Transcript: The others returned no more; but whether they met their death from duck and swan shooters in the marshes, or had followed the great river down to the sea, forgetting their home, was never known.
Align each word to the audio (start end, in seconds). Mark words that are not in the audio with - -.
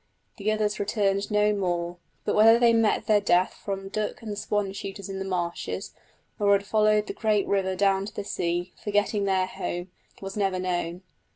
The 0.37 0.51
others 0.51 0.79
returned 0.79 1.29
no 1.29 1.53
more; 1.53 1.97
but 2.25 2.33
whether 2.33 2.57
they 2.57 2.73
met 2.73 3.05
their 3.05 3.21
death 3.21 3.61
from 3.63 3.89
duck 3.89 4.23
and 4.23 4.35
swan 4.35 4.73
shooters 4.73 5.09
in 5.09 5.19
the 5.19 5.25
marshes, 5.25 5.93
or 6.39 6.53
had 6.53 6.65
followed 6.65 7.05
the 7.05 7.13
great 7.13 7.45
river 7.45 7.75
down 7.75 8.07
to 8.07 8.15
the 8.15 8.23
sea, 8.23 8.73
forgetting 8.83 9.25
their 9.25 9.45
home, 9.45 9.91
was 10.19 10.35
never 10.35 10.57
known. 10.57 11.03